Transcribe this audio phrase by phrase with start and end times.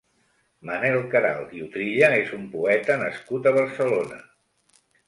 [0.69, 4.21] Manel Queralt i Utrilla és un poeta nascut a Barcelona.